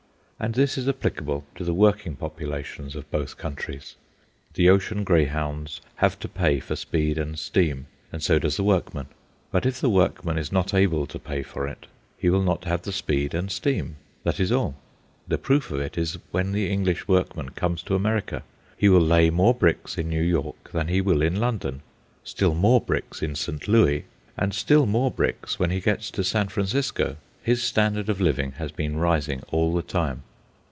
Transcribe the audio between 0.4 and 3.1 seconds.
And this is applicable to the working populations